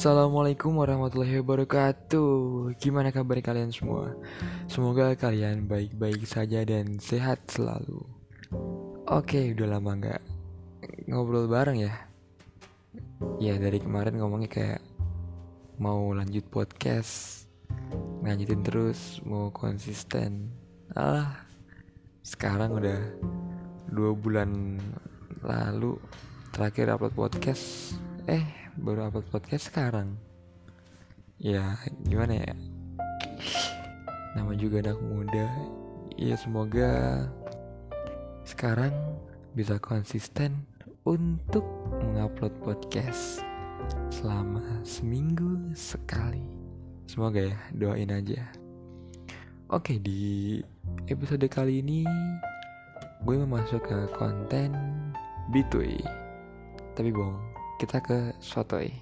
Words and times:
Assalamualaikum 0.00 0.80
warahmatullahi 0.80 1.44
wabarakatuh. 1.44 2.72
Gimana 2.80 3.12
kabar 3.12 3.36
kalian 3.44 3.68
semua? 3.68 4.16
Semoga 4.64 5.12
kalian 5.12 5.68
baik-baik 5.68 6.24
saja 6.24 6.64
dan 6.64 6.96
sehat 6.96 7.44
selalu. 7.52 8.00
Oke 9.04 9.52
udah 9.52 9.76
lama 9.76 9.92
gak 10.00 10.24
ngobrol 11.04 11.52
bareng 11.52 11.84
ya? 11.84 11.92
Ya 13.44 13.60
dari 13.60 13.76
kemarin 13.76 14.16
ngomongnya 14.16 14.48
kayak 14.48 14.80
Mau 15.76 16.16
lanjut 16.16 16.48
podcast 16.48 17.44
Lanjutin 18.24 18.64
terus 18.64 19.20
Mau 19.28 19.52
konsisten. 19.52 20.48
Ah 20.96 21.44
Sekarang 22.24 22.72
udah 22.72 23.04
Dua 23.92 24.16
bulan 24.16 24.80
lalu 25.44 26.00
Terakhir 26.56 26.88
upload 26.88 27.12
podcast. 27.12 27.92
Eh 28.24 28.59
baru 28.78 29.10
upload 29.10 29.26
podcast 29.34 29.72
sekarang? 29.72 30.14
Ya 31.42 31.74
gimana 32.06 32.38
ya? 32.38 32.54
Nama 34.38 34.52
juga 34.54 34.86
anak 34.86 34.98
muda. 35.02 35.46
Ya 36.14 36.38
semoga 36.38 37.26
sekarang 38.46 38.94
bisa 39.58 39.80
konsisten 39.82 40.62
untuk 41.02 41.66
mengupload 41.98 42.54
podcast 42.62 43.42
selama 44.14 44.62
seminggu 44.86 45.74
sekali. 45.74 46.44
Semoga 47.10 47.50
ya 47.50 47.58
doain 47.74 48.14
aja. 48.14 48.46
Oke 49.70 49.98
di 49.98 50.58
episode 51.10 51.46
kali 51.50 51.82
ini 51.82 52.06
gue 53.26 53.34
mau 53.42 53.58
masuk 53.58 53.84
ke 53.84 53.98
konten 54.16 54.72
bitui 55.52 56.00
tapi 56.96 57.12
bohong 57.12 57.59
kita 57.80 57.96
ke 58.04 58.36
sotoy. 58.44 58.92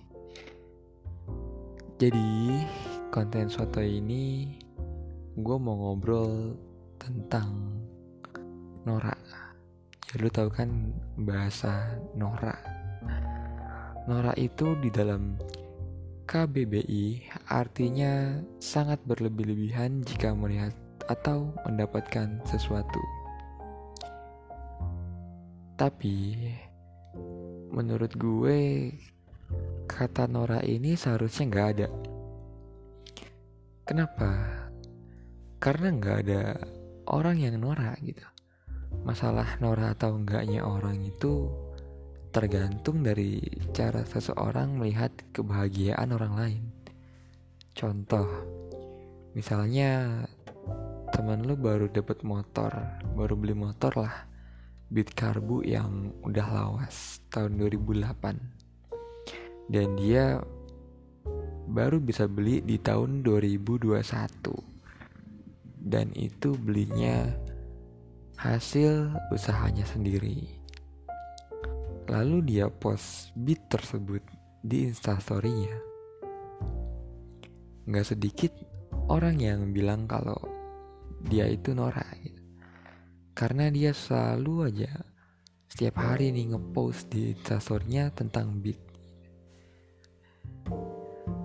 Jadi 1.98 2.62
konten 3.10 3.50
sotoy 3.50 3.98
ini 3.98 4.54
gue 5.34 5.56
mau 5.58 5.74
ngobrol 5.74 6.54
tentang 6.94 7.74
Nora. 8.86 9.18
Ya 10.06 10.14
lu 10.22 10.30
tahu 10.30 10.46
kan 10.54 10.94
bahasa 11.18 11.98
Nora. 12.14 12.54
Nora 14.06 14.30
itu 14.38 14.78
di 14.78 14.94
dalam 14.94 15.34
KBBI 16.30 17.34
artinya 17.50 18.38
sangat 18.62 19.02
berlebih-lebihan 19.02 20.06
jika 20.06 20.30
melihat 20.38 20.70
atau 21.10 21.50
mendapatkan 21.66 22.38
sesuatu. 22.46 23.02
Tapi 25.74 26.46
menurut 27.78 28.10
gue 28.18 28.90
kata 29.86 30.26
Nora 30.26 30.58
ini 30.66 30.98
seharusnya 30.98 31.46
nggak 31.46 31.68
ada. 31.78 31.88
Kenapa? 33.86 34.30
Karena 35.62 35.94
nggak 35.94 36.16
ada 36.26 36.42
orang 37.06 37.38
yang 37.38 37.54
Nora 37.62 37.94
gitu. 38.02 38.26
Masalah 39.06 39.62
Nora 39.62 39.94
atau 39.94 40.18
enggaknya 40.18 40.66
orang 40.66 41.06
itu 41.06 41.46
tergantung 42.34 43.06
dari 43.06 43.38
cara 43.70 44.02
seseorang 44.02 44.74
melihat 44.74 45.14
kebahagiaan 45.30 46.10
orang 46.10 46.34
lain. 46.34 46.64
Contoh, 47.78 48.26
misalnya 49.38 50.26
teman 51.14 51.46
lu 51.46 51.54
baru 51.54 51.86
dapet 51.86 52.26
motor, 52.26 52.74
baru 53.14 53.38
beli 53.38 53.54
motor 53.54 53.94
lah 53.94 54.28
beat 54.88 55.12
karbu 55.12 55.68
yang 55.68 56.16
udah 56.24 56.48
lawas 56.48 57.20
tahun 57.28 57.60
2008 57.60 59.68
dan 59.68 60.00
dia 60.00 60.40
baru 61.68 62.00
bisa 62.00 62.24
beli 62.24 62.64
di 62.64 62.80
tahun 62.80 63.20
2021 63.20 63.92
dan 65.84 66.08
itu 66.16 66.56
belinya 66.56 67.28
hasil 68.38 69.10
usahanya 69.34 69.82
sendiri. 69.84 70.46
Lalu 72.08 72.56
dia 72.56 72.72
post 72.72 73.36
beat 73.36 73.60
tersebut 73.68 74.24
di 74.64 74.88
instastorynya. 74.88 75.76
Nggak 77.84 78.16
sedikit 78.16 78.56
orang 79.12 79.36
yang 79.40 79.72
bilang 79.72 80.06
kalau 80.08 80.36
dia 81.28 81.44
itu 81.48 81.74
Nora 81.76 82.04
gitu 82.17 82.17
karena 83.38 83.70
dia 83.70 83.94
selalu 83.94 84.66
aja 84.66 84.90
setiap 85.70 86.02
hari 86.02 86.34
nih 86.34 86.50
ngepost 86.50 87.06
di 87.14 87.38
instastorynya 87.38 88.10
tentang 88.10 88.58
beat. 88.58 88.82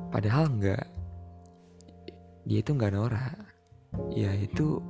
Padahal 0.09 0.49
enggak. 0.49 0.89
Dia 2.49 2.65
itu 2.65 2.73
nggak 2.73 2.93
norak. 2.97 3.37
Ya 4.09 4.33
itu 4.33 4.81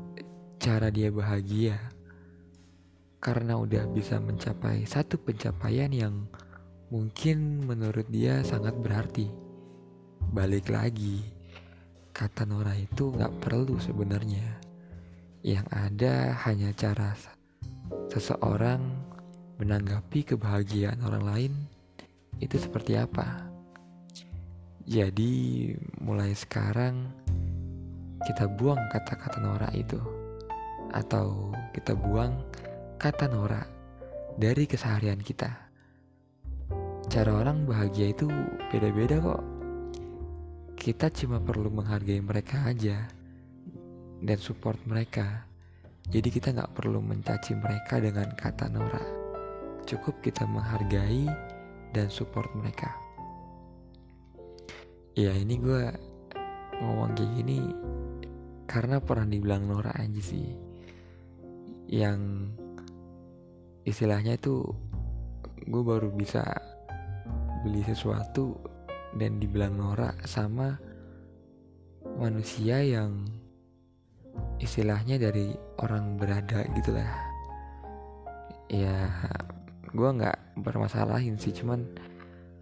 cara 0.64 0.88
dia 0.88 1.12
bahagia. 1.12 1.76
Karena 3.20 3.60
udah 3.60 3.84
bisa 3.92 4.24
mencapai 4.24 4.88
satu 4.88 5.20
pencapaian 5.20 5.92
yang 5.92 6.24
mungkin 6.88 7.68
menurut 7.68 8.08
dia 8.08 8.48
sangat 8.48 8.80
berarti. 8.80 9.28
Balik 10.32 10.72
lagi 10.72 11.20
kata 12.16 12.48
Nora 12.48 12.80
itu 12.80 13.12
nggak 13.12 13.44
perlu 13.44 13.76
sebenarnya 13.76 14.63
yang 15.44 15.68
ada 15.76 16.40
hanya 16.48 16.72
cara 16.72 17.12
seseorang 18.08 18.80
menanggapi 19.60 20.24
kebahagiaan 20.24 21.04
orang 21.04 21.24
lain 21.28 21.54
itu 22.40 22.56
seperti 22.56 22.96
apa. 22.96 23.52
Jadi, 24.88 25.72
mulai 26.00 26.32
sekarang 26.32 27.12
kita 28.24 28.48
buang 28.56 28.80
kata-kata 28.88 29.44
Nora 29.44 29.68
itu, 29.76 30.00
atau 30.96 31.52
kita 31.76 31.92
buang 31.92 32.40
kata 32.96 33.28
Nora 33.28 33.68
dari 34.40 34.64
keseharian 34.64 35.20
kita. 35.20 35.52
Cara 37.12 37.32
orang 37.36 37.68
bahagia 37.68 38.16
itu 38.16 38.32
beda-beda 38.72 39.20
kok. 39.20 39.44
Kita 40.80 41.12
cuma 41.12 41.44
perlu 41.44 41.68
menghargai 41.68 42.24
mereka 42.24 42.64
aja 42.68 43.23
dan 44.24 44.40
support 44.40 44.80
mereka. 44.88 45.44
Jadi 46.08 46.32
kita 46.32 46.56
nggak 46.56 46.80
perlu 46.80 47.04
mencaci 47.04 47.56
mereka 47.60 48.00
dengan 48.00 48.32
kata 48.36 48.72
Nora. 48.72 49.04
Cukup 49.84 50.24
kita 50.24 50.48
menghargai 50.48 51.28
dan 51.92 52.08
support 52.08 52.48
mereka. 52.56 52.92
Ya 55.14 55.36
ini 55.36 55.60
gue 55.60 55.92
ngomong 56.80 57.14
kayak 57.14 57.32
gini 57.38 57.60
karena 58.66 58.98
pernah 59.04 59.28
dibilang 59.28 59.68
Nora 59.68 59.92
aja 59.96 60.22
sih. 60.24 60.56
Yang 61.92 62.50
istilahnya 63.84 64.40
itu 64.40 64.64
gue 65.68 65.84
baru 65.84 66.12
bisa 66.12 66.44
beli 67.64 67.84
sesuatu 67.84 68.56
dan 69.16 69.40
dibilang 69.40 69.76
Nora 69.76 70.16
sama 70.28 70.76
manusia 72.20 72.84
yang 72.84 73.43
istilahnya 74.64 75.20
dari 75.20 75.52
orang 75.84 76.16
berada 76.16 76.64
gitu 76.74 76.96
lah 76.96 77.12
ya 78.72 78.96
gue 79.94 80.10
nggak 80.10 80.58
bermasalahin 80.66 81.38
sih 81.38 81.54
cuman 81.54 81.86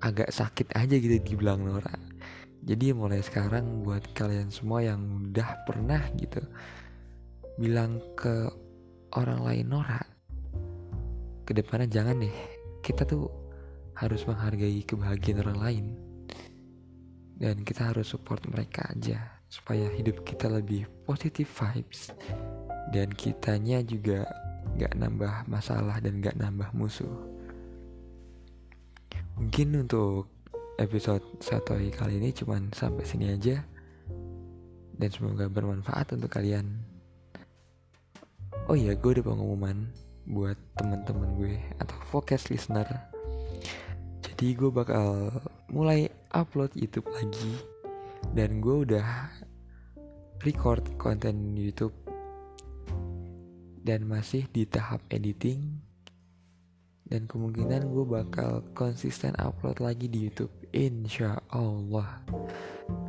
agak 0.01 0.33
sakit 0.33 0.73
aja 0.73 0.97
gitu 0.97 1.21
dibilang 1.21 1.63
Nora. 1.63 1.93
Jadi 2.61 2.93
mulai 2.93 3.21
sekarang 3.21 3.85
buat 3.85 4.05
kalian 4.13 4.53
semua 4.53 4.85
yang 4.85 5.01
udah 5.31 5.65
pernah 5.65 6.01
gitu 6.17 6.41
bilang 7.57 8.01
ke 8.17 8.49
orang 9.13 9.41
lain 9.45 9.65
Nora 9.69 10.01
ke 11.45 11.53
depannya 11.53 11.89
jangan 11.89 12.21
deh. 12.21 12.37
Kita 12.81 13.05
tuh 13.05 13.29
harus 13.97 14.25
menghargai 14.25 14.81
kebahagiaan 14.83 15.41
orang 15.45 15.59
lain. 15.61 15.85
Dan 17.41 17.65
kita 17.65 17.89
harus 17.89 18.13
support 18.13 18.45
mereka 18.45 18.85
aja 18.93 19.40
supaya 19.51 19.91
hidup 19.91 20.23
kita 20.23 20.47
lebih 20.47 20.87
positif 21.03 21.51
vibes. 21.59 22.15
Dan 22.95 23.11
kitanya 23.11 23.83
juga 23.83 24.23
gak 24.79 24.95
nambah 24.95 25.51
masalah 25.51 25.99
dan 25.99 26.23
gak 26.23 26.39
nambah 26.39 26.71
musuh. 26.71 27.11
Mungkin 29.35 29.83
untuk 29.83 30.31
episode 30.79 31.23
satu 31.43 31.75
kali 31.91 32.23
ini 32.23 32.31
cuman 32.31 32.71
sampai 32.71 33.03
sini 33.03 33.35
aja. 33.35 33.59
Dan 34.95 35.09
semoga 35.11 35.51
bermanfaat 35.51 36.15
untuk 36.15 36.31
kalian. 36.31 36.87
Oh 38.71 38.77
iya 38.79 38.95
gue 38.95 39.11
ada 39.19 39.23
pengumuman 39.25 39.91
buat 40.31 40.55
teman-teman 40.79 41.35
gue 41.35 41.59
atau 41.75 41.97
focus 42.07 42.47
listener. 42.47 42.87
Jadi 44.23 44.55
gue 44.55 44.71
bakal 44.71 45.33
mulai 45.67 46.07
upload 46.31 46.71
YouTube 46.77 47.09
lagi 47.11 47.80
dan 48.31 48.63
gue 48.63 48.87
udah 48.87 49.27
record 50.47 50.83
konten 50.95 51.53
YouTube. 51.55 51.93
Dan 53.81 54.07
masih 54.07 54.47
di 54.53 54.63
tahap 54.63 55.03
editing. 55.11 55.81
Dan 57.11 57.27
kemungkinan 57.27 57.91
gue 57.91 58.05
bakal 58.07 58.63
konsisten 58.71 59.35
upload 59.35 59.83
lagi 59.83 60.07
di 60.07 60.31
YouTube. 60.31 60.53
Insya 60.71 61.43
Allah. 61.51 62.23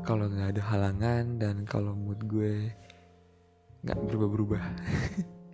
Kalau 0.02 0.26
nggak 0.26 0.58
ada 0.58 0.62
halangan 0.74 1.38
dan 1.38 1.62
kalau 1.70 1.94
mood 1.94 2.18
gue 2.26 2.74
nggak 3.86 3.98
berubah-berubah. 4.10 4.64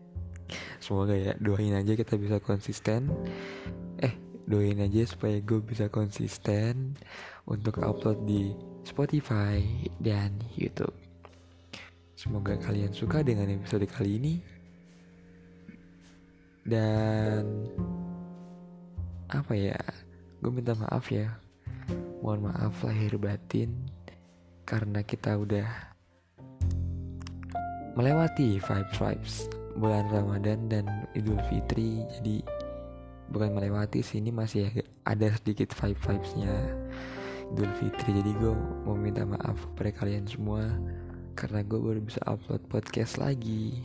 Semoga 0.85 1.13
ya 1.13 1.37
doain 1.37 1.77
aja 1.77 1.93
kita 1.93 2.17
bisa 2.17 2.41
konsisten 2.41 3.13
doain 4.49 4.81
aja 4.81 5.05
supaya 5.05 5.37
gue 5.45 5.61
bisa 5.61 5.93
konsisten 5.93 6.97
untuk 7.45 7.85
upload 7.85 8.25
di 8.25 8.57
Spotify 8.81 9.61
dan 10.01 10.41
YouTube. 10.57 10.97
Semoga 12.17 12.57
kalian 12.57 12.97
suka 12.97 13.21
dengan 13.21 13.53
episode 13.53 13.85
kali 13.85 14.17
ini. 14.17 14.35
Dan 16.65 17.45
apa 19.29 19.53
ya? 19.53 19.77
Gue 20.41 20.51
minta 20.51 20.73
maaf 20.73 21.13
ya. 21.13 21.29
Mohon 22.25 22.51
maaf 22.51 22.75
lahir 22.83 23.21
batin 23.21 23.77
karena 24.65 25.05
kita 25.05 25.37
udah 25.37 25.69
melewati 27.95 28.59
vibes 28.59 28.97
vibes 28.97 29.35
bulan 29.79 30.09
Ramadan 30.09 30.67
dan 30.67 30.85
Idul 31.15 31.39
Fitri. 31.47 32.03
Jadi 32.19 32.58
bukan 33.29 33.53
melewati 33.53 34.01
sini 34.01 34.33
masih 34.33 34.73
ada 35.05 35.29
sedikit 35.37 35.73
vibe 35.77 36.01
vibesnya 36.01 36.55
Idul 37.53 37.73
Fitri. 37.81 38.21
Jadi 38.21 38.31
gue 38.37 38.53
mau 38.85 38.97
minta 38.97 39.25
maaf 39.25 39.57
kepada 39.73 40.05
kalian 40.05 40.29
semua 40.29 40.69
karena 41.33 41.65
gue 41.65 41.79
baru 41.81 42.01
bisa 42.03 42.21
upload 42.29 42.61
podcast 42.69 43.17
lagi. 43.17 43.81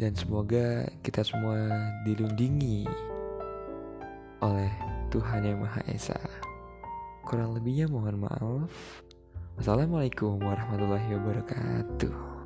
Dan 0.00 0.16
semoga 0.16 0.88
kita 1.04 1.20
semua 1.20 1.68
dilindungi 2.08 2.88
oleh 4.40 4.72
Tuhan 5.12 5.44
Yang 5.44 5.58
Maha 5.60 5.80
Esa. 5.92 6.20
Kurang 7.28 7.52
lebihnya 7.52 7.84
mohon 7.88 8.16
maaf. 8.16 8.72
Wassalamualaikum 9.60 10.40
warahmatullahi 10.40 11.20
wabarakatuh 11.20 12.39